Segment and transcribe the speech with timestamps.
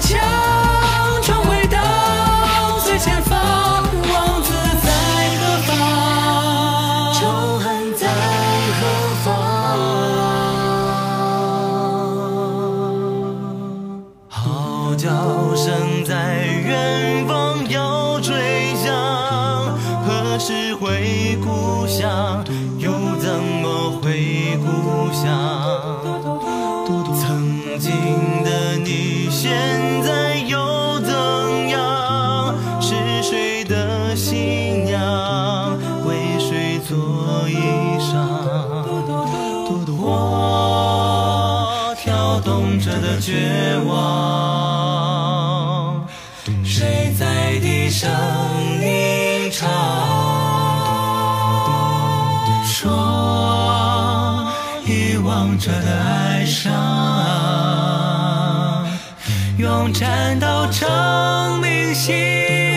[0.00, 0.18] 枪
[1.22, 1.78] 重回到
[2.84, 4.88] 最前方，王子在
[5.38, 5.70] 何方？
[7.14, 7.20] 仇
[7.58, 8.08] 恨在
[8.80, 8.82] 何
[9.24, 9.28] 方？
[14.28, 15.08] 号角
[15.54, 18.88] 声在远方要吹响，
[20.06, 22.42] 何时回故乡？
[42.78, 44.46] 着的绝望
[46.62, 48.10] 谁在低声
[48.80, 49.68] 吟唱
[52.64, 54.46] 说
[54.86, 56.70] 遗忘者的哀伤
[59.58, 62.69] 用战斗证明心。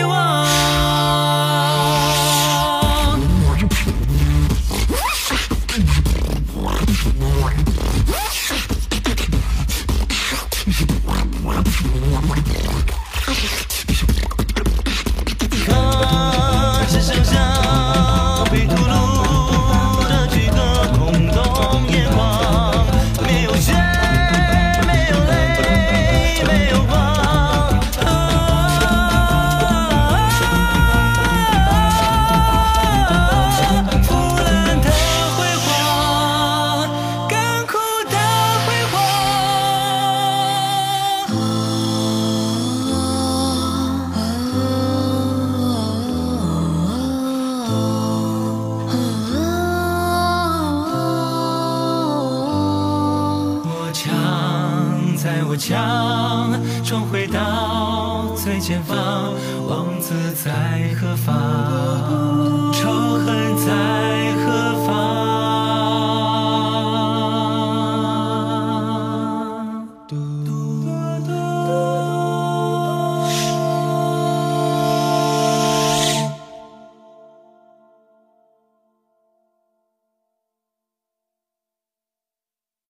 [55.49, 56.51] 我将
[56.83, 59.33] 重回到最前方
[59.67, 62.32] 王子在何方？